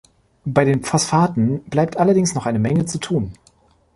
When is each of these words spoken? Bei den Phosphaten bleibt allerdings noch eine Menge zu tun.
Bei 0.45 0.65
den 0.65 0.81
Phosphaten 0.81 1.61
bleibt 1.65 1.97
allerdings 1.97 2.33
noch 2.33 2.47
eine 2.47 2.57
Menge 2.57 2.87
zu 2.87 2.97
tun. 2.97 3.33